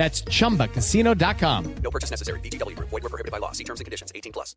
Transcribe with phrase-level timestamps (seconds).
[0.00, 1.74] That's chumbacasino.com.
[1.84, 2.40] No purchase necessary.
[2.40, 2.88] VGW Group.
[2.88, 3.52] Void were prohibited by law.
[3.52, 4.10] See terms and conditions.
[4.14, 4.56] 18 plus.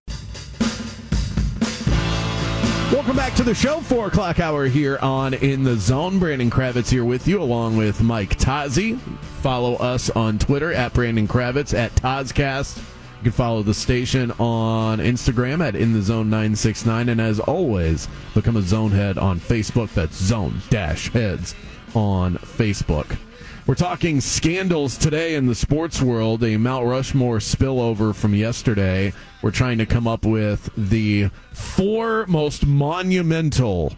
[2.93, 3.81] Welcome back to the show.
[3.81, 6.17] Four o'clock hour here on In the Zone.
[6.17, 8.97] Brandon Kravitz here with you, along with Mike Tozzi.
[9.41, 12.77] Follow us on Twitter at Brandon Kravitz at Tozcast.
[12.77, 17.09] You can follow the station on Instagram at In the Zone 969.
[17.09, 19.93] And as always, become a Zone Head on Facebook.
[19.93, 21.53] That's Zone Dash Heads
[21.93, 23.17] on Facebook.
[23.65, 29.13] We're talking scandals today in the sports world, a Mount Rushmore spillover from yesterday.
[29.41, 33.93] We're trying to come up with the four most monumental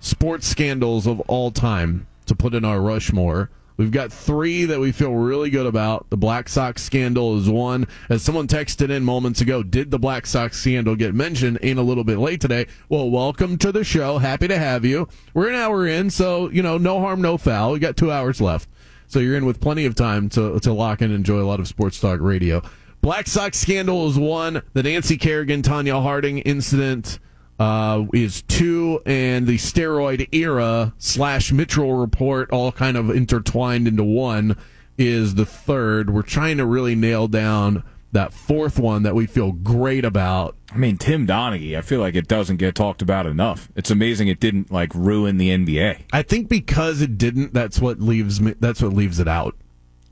[0.00, 3.50] sports scandals of all time to put in our Rushmore.
[3.76, 6.08] We've got three that we feel really good about.
[6.08, 7.86] The Black Sox scandal is one.
[8.08, 11.58] As someone texted in moments ago, did the Black Sox scandal get mentioned?
[11.62, 12.66] Ain't a little bit late today.
[12.88, 14.16] Well, welcome to the show.
[14.18, 15.08] Happy to have you.
[15.34, 17.72] We're an hour in, so, you know, no harm, no foul.
[17.72, 18.68] We got two hours left.
[19.08, 21.66] So you're in with plenty of time to, to lock and enjoy a lot of
[21.66, 22.62] sports talk radio.
[23.00, 24.62] Black Sox scandal is one.
[24.74, 27.18] The Nancy Kerrigan, Tonya Harding incident
[27.58, 34.04] uh, is two, and the steroid era slash Mitchell report, all kind of intertwined into
[34.04, 34.56] one,
[34.98, 36.10] is the third.
[36.10, 40.56] We're trying to really nail down that fourth one that we feel great about.
[40.72, 43.68] I mean, Tim Donaghy, I feel like it doesn't get talked about enough.
[43.76, 46.02] It's amazing it didn't like ruin the NBA.
[46.12, 48.54] I think because it didn't, that's what leaves me.
[48.60, 49.54] That's what leaves it out.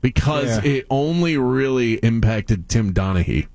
[0.01, 0.71] Because Yeah.
[0.73, 3.47] it only really impacted Tim Donaghy.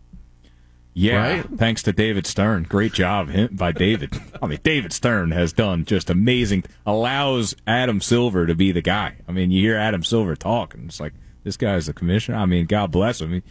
[0.94, 1.46] Yeah, Right?
[1.56, 2.64] thanks to David Stern.
[2.68, 4.12] Great job him- by David.
[4.42, 6.64] I mean, David Stern has done just amazing.
[6.84, 9.14] Allows Adam Silver to be the guy.
[9.26, 11.14] I mean, you hear Adam Silver talk, and it's like
[11.44, 12.36] this guy's the commissioner.
[12.36, 13.32] I mean, God bless him.
[13.32, 13.42] He's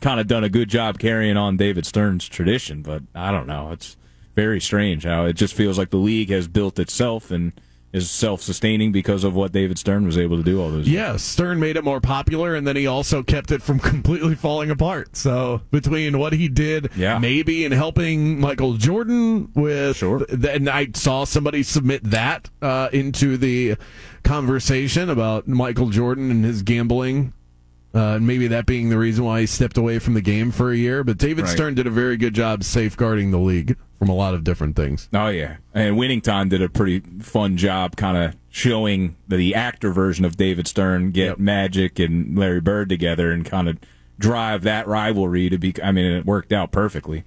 [0.00, 3.70] kind of done a good job carrying on David Stern's tradition, but I don't know.
[3.72, 3.96] It's
[4.34, 7.52] very strange how it just feels like the league has built itself and
[7.92, 10.86] is self-sustaining because of what David Stern was able to do all those.
[10.86, 10.94] years.
[11.12, 14.70] Yeah, Stern made it more popular, and then he also kept it from completely falling
[14.70, 15.16] apart.
[15.16, 17.18] So between what he did, Yeah.
[17.18, 20.26] maybe in helping Michael Jordan with, Sure.
[20.28, 23.76] and I saw somebody submit that uh, into the
[24.24, 27.32] conversation about Michael Jordan and his gambling.
[27.96, 30.70] Uh, and maybe that being the reason why he stepped away from the game for
[30.70, 31.02] a year.
[31.02, 31.50] But David Right.
[31.50, 35.08] Stern did a very good job safeguarding the league from a lot of different things.
[35.14, 39.90] Oh yeah, and Winning Time did a pretty fun job, kind of showing the actor
[39.92, 41.38] version of David Stern get Yep.
[41.38, 43.78] Magic and Larry Bird together and kind of
[44.18, 45.74] drive that rivalry to be.
[45.82, 47.24] I mean, it worked out perfectly.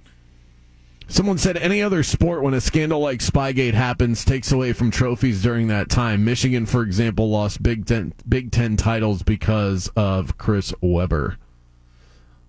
[1.10, 5.42] Someone said any other sport when a scandal like Spygate happens takes away from trophies
[5.42, 6.24] during that time.
[6.24, 11.36] Michigan, for example, lost Big Ten Big Ten titles because of Chris Webber.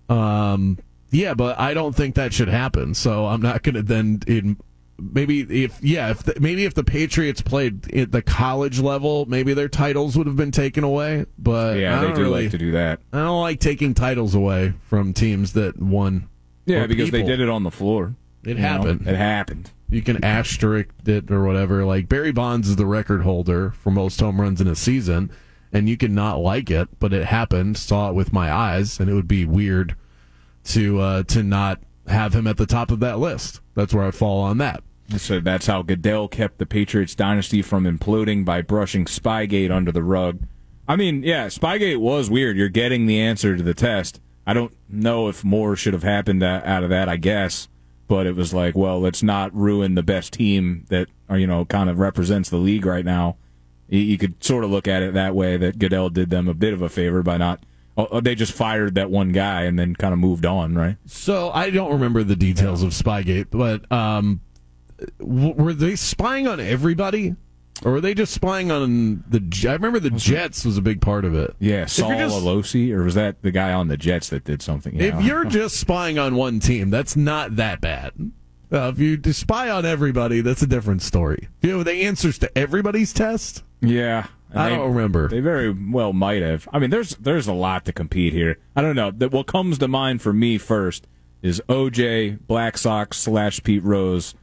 [0.08, 0.78] Um,
[1.10, 2.94] yeah, but I don't think that should happen.
[2.94, 4.56] So I'm not going to then in
[4.96, 9.54] maybe if yeah if the, maybe if the Patriots played at the college level, maybe
[9.54, 11.26] their titles would have been taken away.
[11.36, 13.00] But Yeah, I they don't really, like to do that.
[13.12, 16.28] I don't like taking titles away from teams that won.
[16.64, 18.14] Yeah, because they did it on the floor.
[18.44, 19.06] It You know, happened.
[19.06, 19.70] It happened.
[19.90, 21.84] you can asterisk it or whatever.
[21.84, 25.30] Like Barry Bonds is the record holder for most home runs in a season,
[25.72, 27.76] and you can not like it, but it happened.
[27.78, 29.94] Saw it with my eyes, and it would be weird
[30.64, 33.60] to uh, to not have him at the top of that list.
[33.74, 34.82] That's where I fall on that.
[35.18, 40.02] So that's how Goodell kept the Patriots dynasty from imploding by brushing Spygate under the
[40.02, 40.40] rug.
[40.88, 42.56] I mean, yeah, Spygate was weird.
[42.56, 44.20] You're getting the answer to the test.
[44.46, 47.68] I don't know if more should have happened out of that, I guess.
[48.12, 51.64] But it was like, well, let's not ruin the best team that, or, you know,
[51.64, 53.38] kind of represents the league right now.
[53.88, 56.52] You, you could sort of look at it that way that Goodell did them a
[56.52, 57.60] bit of a favor by not.
[57.96, 60.98] Oh, they just fired that one guy and then kind of moved on, right?
[61.06, 64.42] So I don't remember the details of Spygate, but um,
[65.18, 67.34] w- were they spying on everybody,
[67.84, 69.42] or were they just spying on the?
[69.68, 71.54] I remember the Jets was a big part of it.
[71.58, 74.94] Yeah, Saul just- Alosi, or was that the guy on the Jets that did something?
[74.96, 75.20] If Yeah.
[75.20, 78.12] you're just spying on one team, that's not that bad.
[78.72, 81.48] Uh, if you spy on everybody, that's a different story.
[81.60, 83.62] You know the answers to everybody's test.
[83.82, 85.28] Yeah, I they- don't remember.
[85.28, 86.66] They very well might have.
[86.72, 88.56] I mean, there's there's a lot to compete here.
[88.74, 89.10] I don't know.
[89.10, 91.06] That what comes to mind for me first
[91.42, 94.34] is OJ, Black Sox slash Pete Rose,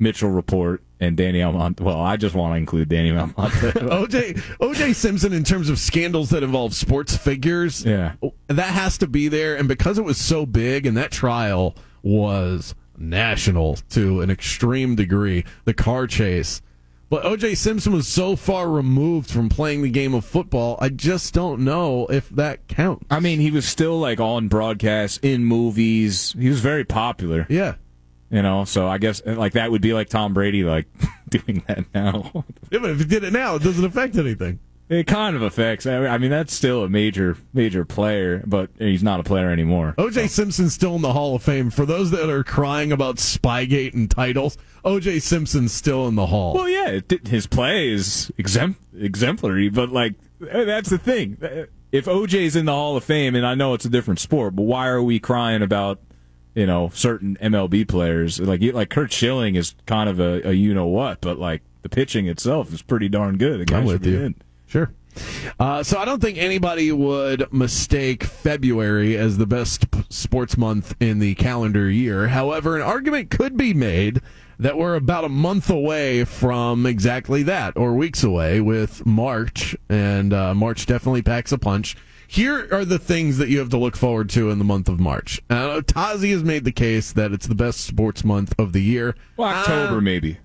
[0.00, 1.82] Mitchell Report, and Danny Almonte.
[1.82, 3.32] Well, I just want to include Danny Almonte.
[3.40, 7.84] OJ OJ Simpson in terms of scandals that involve sports figures.
[7.84, 8.14] Yeah.
[8.48, 9.56] that has to be there.
[9.56, 15.44] And because it was so big and that trial was national to an extreme degree.
[15.64, 16.60] The car chase.
[17.08, 21.34] But OJ Simpson was so far removed from playing the game of football, I just
[21.34, 23.04] don't know if that counts.
[23.10, 26.36] I mean, he was still like on broadcast, in movies.
[26.38, 27.46] He was very popular.
[27.48, 27.74] Yeah.
[28.30, 30.86] You know, so I guess like that would be like Tom Brady like
[31.28, 32.30] doing that now.
[32.70, 34.60] yeah but if he did it now, it doesn't affect anything.
[34.90, 35.86] It kind of affects.
[35.86, 39.94] I mean, that's still a major, major player, but he's not a player anymore.
[39.98, 40.26] OJ so.
[40.26, 41.70] Simpson's still in the Hall of Fame.
[41.70, 46.54] For those that are crying about Spygate and titles, OJ Simpson's still in the Hall.
[46.54, 50.14] Well, yeah, it, his play is exemplary, but like
[50.50, 51.36] eh, that's the thing.
[51.40, 54.56] Eh, if OJ's in the Hall of Fame, and I know it's a different sport,
[54.56, 56.00] but why are we crying about
[56.54, 58.40] you know certain MLB players?
[58.40, 61.88] Like like Curt Schilling is kind of a, a you know what, but like the
[61.88, 63.66] pitching itself is pretty darn good.
[63.66, 64.20] The I'm with you.
[64.20, 64.34] In.
[64.66, 64.92] Sure.
[65.58, 70.94] Uh, so I don't think anybody would mistake February as the best p- sports month
[71.00, 72.28] in the calendar year.
[72.28, 74.20] However, an argument could be made
[74.58, 80.32] that we're about a month away from exactly that, or weeks away with March, and
[80.32, 81.96] uh, March definitely packs a punch.
[82.30, 85.00] Here are the things that you have to look forward to in the month of
[85.00, 85.42] March.
[85.50, 89.16] Uh, Tozzi has made the case that it's the best sports month of the year.
[89.36, 90.38] Well, October uh, maybe.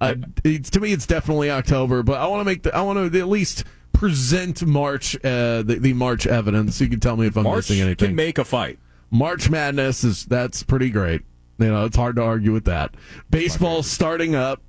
[0.00, 3.20] Uh, to me, it's definitely October, but I want to make the, I want to
[3.20, 3.62] at least
[3.92, 6.80] present March, uh, the, the, March evidence.
[6.80, 8.08] You can tell me if I'm March missing anything.
[8.08, 8.80] Can make a fight.
[9.12, 11.22] March Madness is that's pretty great.
[11.58, 12.96] You know, it's hard to argue with that.
[13.30, 14.60] Baseball starting up,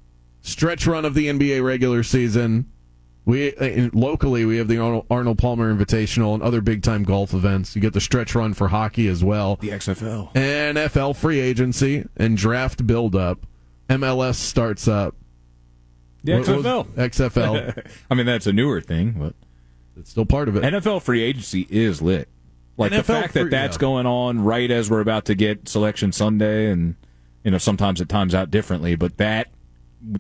[0.42, 2.71] stretch run of the NBA regular season.
[3.25, 7.75] We uh, locally we have the Arnold Palmer Invitational and other big time golf events.
[7.75, 9.57] You get the stretch run for hockey as well.
[9.57, 13.45] The XFL, NFL free agency and draft build up.
[13.89, 15.16] MLS starts up.
[16.24, 16.86] The XFL.
[16.95, 17.92] XFL.
[18.10, 19.36] I mean, that's a newer thing, but
[19.98, 20.63] it's still part of it.
[20.63, 22.30] NFL free agency is lit.
[22.77, 23.81] Like NFL the fact free, that that's yeah.
[23.81, 26.95] going on right as we're about to get Selection Sunday, and
[27.44, 29.50] you know sometimes it times out differently, but that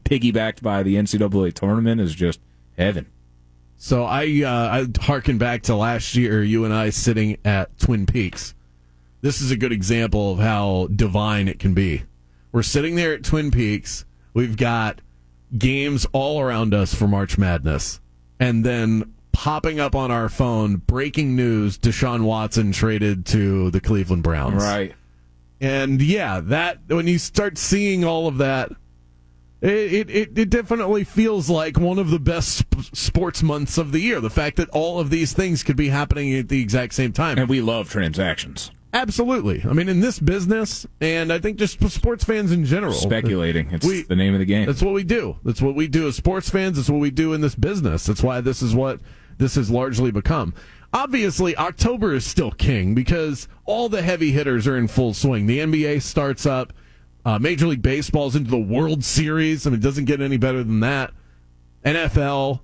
[0.03, 2.39] piggybacked by the NCAA tournament is just
[2.79, 3.05] heaven.
[3.77, 8.05] So I uh, I harken back to last year, you and I sitting at Twin
[8.05, 8.55] Peaks.
[9.21, 12.03] This is a good example of how divine it can be.
[12.51, 14.05] We're sitting there at Twin Peaks.
[14.33, 15.01] We've got
[15.57, 17.99] games all around us for March Madness.
[18.39, 24.23] And then popping up on our phone, breaking news Deshaun Watson traded to the Cleveland
[24.23, 24.63] Browns.
[24.63, 24.93] Right.
[25.61, 28.71] And yeah, that when you start seeing all of that,
[29.61, 32.63] it, it, it definitely feels like one of the best
[32.95, 34.21] sports months of the year.
[34.21, 37.37] The fact that all of these things could be happening at the exact same time.
[37.37, 38.71] And we love transactions.
[38.91, 39.63] Absolutely.
[39.69, 43.69] I mean, in this business, and I think just sports fans in general, speculating.
[43.71, 44.65] It's we, the name of the game.
[44.65, 45.37] That's what we do.
[45.43, 46.77] That's what we do as sports fans.
[46.77, 48.05] That's what we do in this business.
[48.05, 48.99] That's why this is what
[49.37, 50.55] this has largely become.
[50.91, 55.45] Obviously, October is still king because all the heavy hitters are in full swing.
[55.45, 56.73] The NBA starts up.
[57.25, 59.67] Uh, Major League Baseball's into the World Series.
[59.67, 61.11] I mean, it doesn't get any better than that.
[61.83, 62.61] NFL,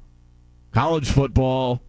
[0.71, 1.81] college football.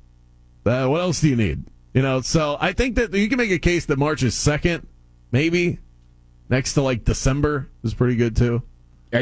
[0.65, 1.65] Uh, what else do you need?
[1.95, 4.87] You know, so I think that you can make a case that March is second,
[5.31, 5.79] maybe
[6.49, 8.63] next to like December is pretty good too.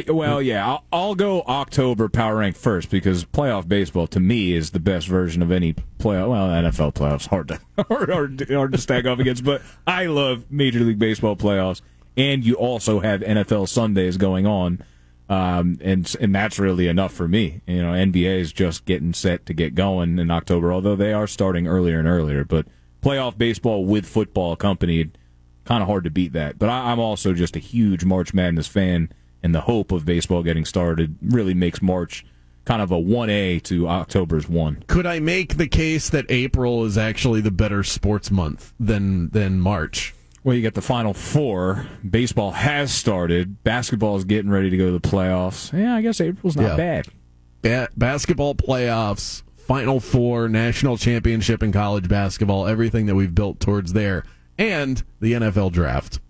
[0.08, 4.70] Well, yeah, I'll, I'll, go October power rank first because playoff baseball to me is
[4.70, 6.30] the best version of any playoff.
[6.30, 8.10] Well, NFL playoffs hard to hard,
[8.50, 11.80] hard to stack off against, but I love Major League Baseball playoffs,
[12.16, 14.82] and you also have NFL Sundays going on,
[15.28, 17.60] um, and and that's really enough for me.
[17.66, 21.26] You know, NBA is just getting set to get going in October, although they are
[21.26, 22.44] starting earlier and earlier.
[22.44, 22.66] But
[23.02, 25.18] playoff baseball with football accompanied,
[25.64, 26.58] kind of hard to beat that.
[26.58, 29.10] But I, I'm also just a huge March Madness fan,
[29.42, 32.24] and the hope of baseball getting started really makes March
[32.64, 34.84] kind of a 1A to October's 1.
[34.86, 39.60] Could I make the case that April is actually the better sports month than than
[39.60, 40.14] March?
[40.44, 41.86] Well, you got the Final Four.
[42.08, 43.64] Baseball has started.
[43.64, 45.72] Basketball is getting ready to go to the playoffs.
[45.72, 46.76] Yeah, I guess April's not yeah.
[46.76, 47.06] bad.
[47.62, 53.94] Ba- basketball playoffs, Final Four, national championship in college basketball, everything that we've built towards
[53.94, 54.22] there,
[54.58, 56.20] and the NFL draft.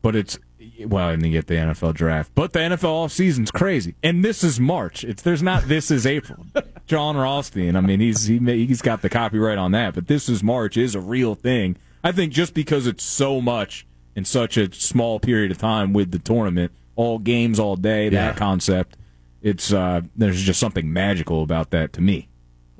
[0.00, 0.38] But it's
[0.86, 4.44] well, and you get the NFL draft, but the NFL off season's crazy, and this
[4.44, 5.02] is March.
[5.02, 6.46] It's there's not this is April.
[6.86, 10.40] Jon Rothstein, I mean, he's he, he's got the copyright on that, but this is
[10.40, 14.72] March is a real thing I think just because it's so much in such a
[14.72, 18.10] small period of time with the tournament, all games all day, yeah.
[18.10, 18.96] that concept,
[19.42, 22.28] it's uh, there's just something magical about that to me.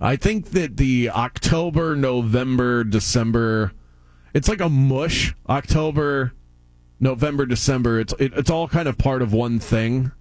[0.00, 3.73] I think that the October, November, December,
[4.33, 5.35] it's like a mush.
[5.49, 6.33] October,
[6.99, 10.12] November, December, it's it, it's all kind of part of one thing.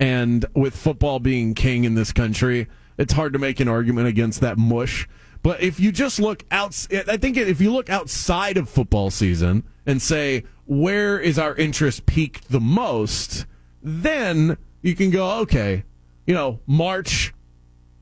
[0.00, 4.40] And with football being king in this country, it's hard to make an argument against
[4.40, 5.08] that mush.
[5.48, 9.64] But if you just look out, I think if you look outside of football season
[9.86, 13.46] and say where is our interest peaked the most,
[13.82, 15.84] then you can go okay,
[16.26, 17.32] you know March,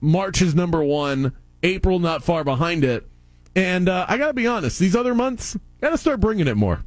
[0.01, 3.07] March is number one, April not far behind it,
[3.55, 6.57] and uh, I got to be honest, these other months got to start bringing it
[6.57, 6.85] more.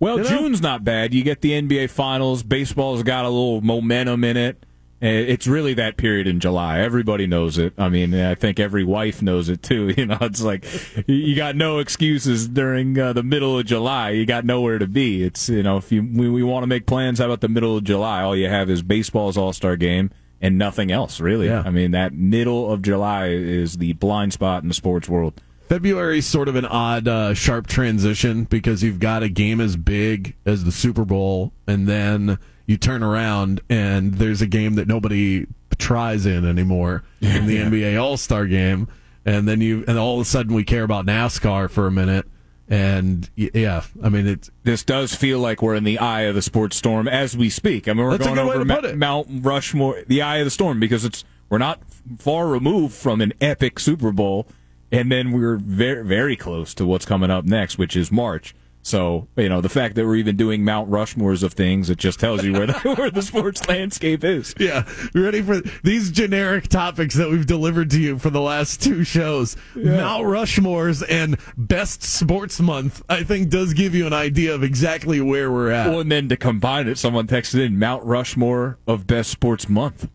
[0.00, 0.30] Well, You know?
[0.30, 1.14] June's not bad.
[1.14, 2.42] You get the NBA Finals.
[2.42, 4.66] Baseball's got a little momentum in it.
[5.02, 6.80] Uh, It's really that period in July.
[6.80, 7.72] Everybody knows it.
[7.78, 9.94] I mean, I think every wife knows it too.
[9.96, 10.64] You know, it's like
[11.06, 14.10] you got no excuses during uh, the middle of July.
[14.10, 15.22] You got nowhere to be.
[15.22, 17.76] It's you know, if you we, we want to make plans, how about the middle
[17.76, 18.22] of July?
[18.22, 21.46] All you have is baseball's All Star Game and nothing else, really.
[21.46, 21.62] Yeah.
[21.66, 25.40] I mean, that middle of July is the blind spot in the sports world.
[25.68, 29.76] February is sort of an odd, uh, sharp transition because you've got a game as
[29.76, 34.86] big as the Super Bowl, and then you turn around and there's a game that
[34.86, 35.46] nobody
[35.78, 38.88] tries in anymore in the NBA All Star game,
[39.24, 42.26] and then you and all of a sudden we care about NASCAR for a minute,
[42.68, 46.42] and yeah, I mean it's this does feel like we're in the eye of the
[46.42, 47.88] sports storm as we speak.
[47.88, 51.24] I mean, we're going over Ma- Mount Rushmore, the eye of the storm, because it's
[51.48, 51.80] we're not
[52.18, 54.46] far removed from an epic Super Bowl,
[54.92, 58.54] and then we're very very close to what's coming up next, which is March.
[58.82, 62.18] So you know the fact that we're even doing Mount Rushmores of things, it just
[62.18, 64.54] tells you where the, where the sports landscape is.
[64.58, 68.82] Yeah, you ready for these generic topics that we've delivered to you for the last
[68.82, 69.56] two shows?
[69.74, 75.20] Mount Rushmore's and Best Sports Month, I think, does give you an idea of exactly
[75.20, 75.88] where we're at.
[75.88, 80.08] Well, and then to combine it, someone texted in Mount Rushmore of best sports month.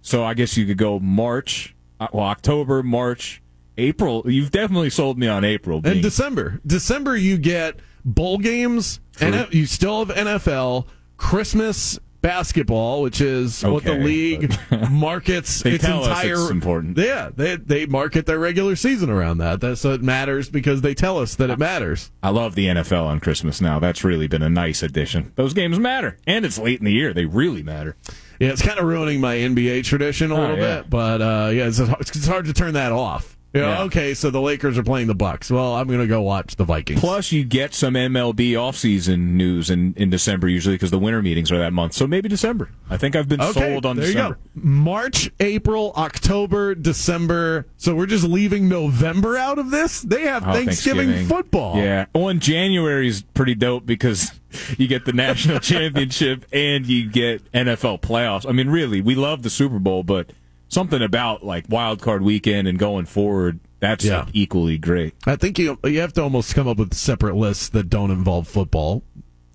[0.00, 3.42] So I guess you could go March, uh, well, October, March,
[3.78, 4.22] April.
[4.26, 5.80] You've definitely sold me on April.
[5.84, 13.20] and December, December, you get bowl games, and you still have NFL, Christmas basketball, which
[13.20, 14.54] is what the Okay, league
[14.90, 16.32] markets They its tell us entire.
[16.34, 16.98] it's important.
[16.98, 19.60] Yeah, they they market their regular season around that.
[19.60, 22.10] That's so it matters because they tell us that it matters.
[22.22, 23.78] I love the NFL on Christmas now.
[23.78, 25.32] That's really been a nice addition.
[25.36, 27.12] Those games matter, and it's late in the year.
[27.12, 27.96] They really matter.
[28.40, 30.80] Yeah, it's kind of ruining my NBA tradition a Oh, little yeah.
[30.82, 33.35] bit, but uh, yeah, it's, it's hard to turn that off.
[33.56, 33.82] You Yeah.
[33.84, 35.50] okay, so the Lakers are playing the Bucks.
[35.50, 37.00] Well, I'm going to go watch the Vikings.
[37.00, 41.50] Plus, you get some MLB offseason news in, in December usually because the winter meetings
[41.50, 41.92] are that month.
[41.94, 42.70] So maybe December.
[42.90, 44.38] I think I've been Okay, sold on there December.
[44.54, 44.66] you go.
[44.68, 47.66] March, April, October, December.
[47.76, 50.02] So we're just leaving November out of this.
[50.02, 51.76] They have Oh, Thanksgiving, football.
[51.76, 52.06] Yeah.
[52.14, 54.32] Well, and January's pretty dope because
[54.78, 58.48] you get the national championship and you get NFL playoffs.
[58.48, 60.30] I mean, really, we love the Super Bowl, but
[60.68, 64.20] something about like wild card weekend and going forward, that's Yeah.
[64.20, 65.14] like, equally great.
[65.26, 68.48] I think you you have to almost come up with separate lists that don't involve
[68.48, 69.02] football,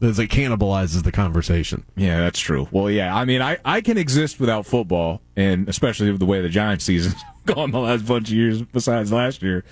[0.01, 1.83] as it cannibalizes the conversation.
[1.95, 2.67] Yeah, that's true.
[2.71, 6.41] Well, yeah, I mean, I, I can exist without football, and especially with the way
[6.41, 7.15] the Giants season's
[7.45, 9.63] gone the last bunch of years, besides last year.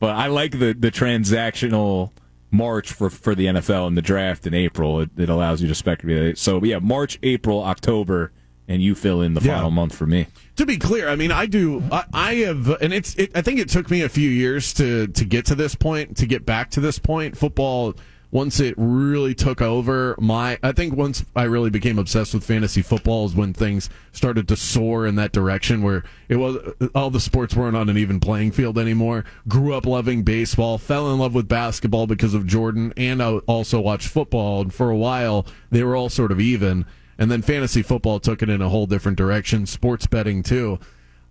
[0.00, 2.10] But I like the the transactional
[2.50, 5.00] March for for the NFL and the draft in April.
[5.00, 6.38] It, it allows you to speculate.
[6.38, 8.32] So yeah, March, April, October,
[8.68, 9.56] and you fill in the Yeah.
[9.56, 10.26] final month for me.
[10.56, 11.82] To be clear, I mean, I do.
[11.90, 13.14] I, I have, and it's.
[13.16, 16.16] It, I think it took me a few years to to get to this point,
[16.18, 17.36] to get back to this point.
[17.38, 17.94] Football,
[18.30, 20.58] once it really took over, my.
[20.62, 24.56] I think once I really became obsessed with fantasy football is when things started to
[24.56, 26.56] soar in that direction, where it was
[26.94, 29.24] all the sports weren't on an even playing field anymore.
[29.46, 33.80] Grew up loving baseball, fell in love with basketball because of Jordan, and I also
[33.80, 34.62] watched football.
[34.62, 36.84] And for a while, they were all sort of even
[37.18, 39.66] and then fantasy football took it in a whole different direction.
[39.66, 40.78] Sports betting too.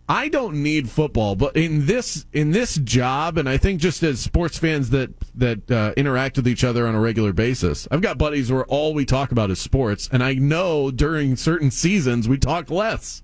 [0.10, 4.22] I don't need football but in this in this job and i think just as
[4.22, 8.17] sports fans that that uh, interact with each other on a regular basis i've got
[8.17, 12.38] buddies where all we talk about is sports and i know during certain seasons we
[12.38, 13.22] talk less.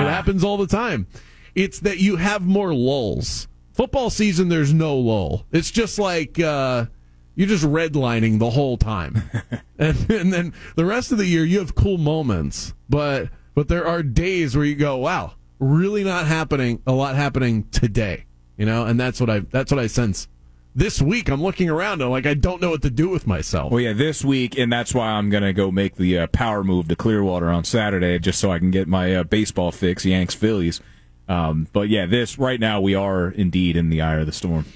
[0.00, 1.08] It happens all the time.
[1.56, 3.48] It's that you have more lulls.
[3.72, 5.44] Football season there's no lull.
[5.50, 6.86] It's just like uh
[7.34, 9.22] you're just redlining the whole time.
[9.78, 13.84] And, and then the rest of the year you have cool moments but but there
[13.84, 18.86] are days where you go wow really not happening a lot happening today you know?
[18.86, 20.28] And that's what i that's what i sense.
[20.74, 23.72] This week i'm looking around and like i don't know what to do with myself.
[23.72, 26.88] Well, yeah, this week, and that's why I'm gonna go make the uh, power move
[26.88, 30.80] to Clearwater on Saturday, just so I can get my uh, baseball fix, Yanks Phillies.
[31.28, 34.66] Um, but yeah, this right now we are indeed in the eye of the storm.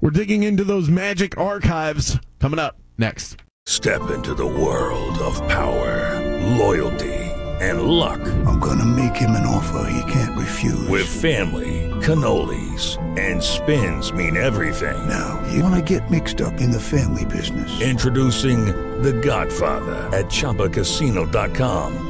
[0.00, 6.18] we're digging into those magic archives coming up next Step into the world of power,
[6.56, 7.14] loyalty,
[7.60, 8.18] and luck.
[8.44, 10.88] I'm gonna make him an offer he can't refuse.
[10.88, 15.06] With family, cannolis, and spins mean everything.
[15.06, 17.80] now, you wanna get mixed up in the family business.
[17.80, 18.66] Introducing
[19.02, 22.09] The Godfather at ChumbaCasino.com.